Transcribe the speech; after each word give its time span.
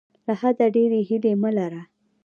له 0.27 0.33
حده 0.41 0.65
ډیرې 0.75 0.99
هیلې 1.09 1.33
مه 1.41 1.51
لره. 1.57 1.81